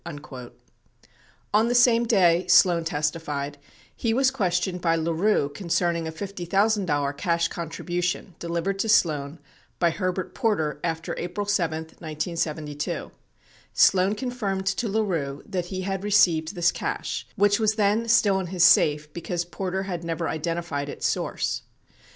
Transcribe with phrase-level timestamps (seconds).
[0.07, 0.49] 61
[1.53, 3.59] On the same day, Sloan testified,
[3.95, 9.37] he was questioned by LaRue con cerning a $50,000 cash contribution delivered to Sloan
[9.77, 13.11] by Herbert Por ter after April 7, 1972.
[13.73, 18.47] Sloan confirmed to LaRue that he had received this cash, which was then still in
[18.47, 21.61] his safe because Porter had never identified its source.